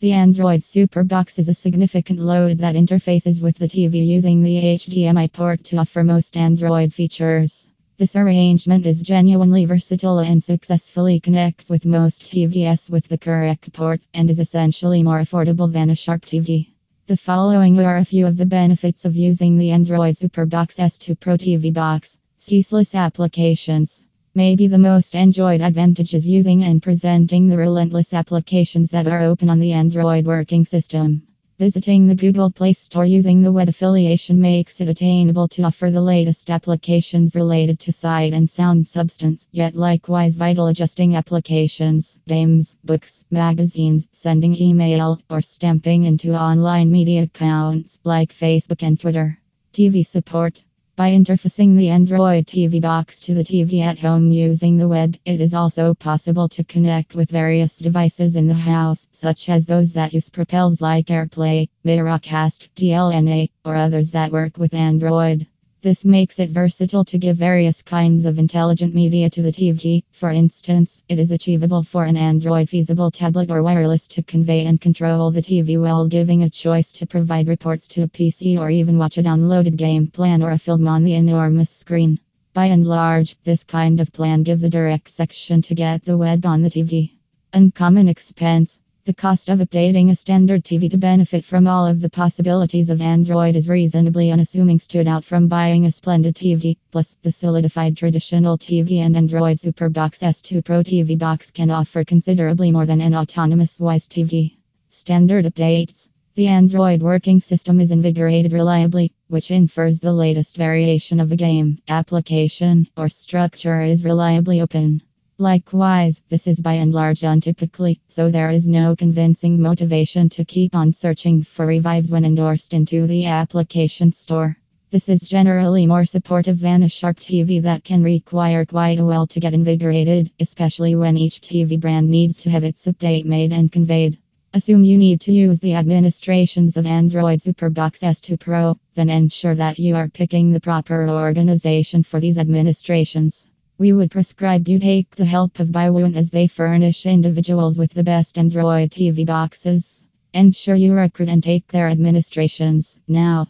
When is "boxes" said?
149.24-150.04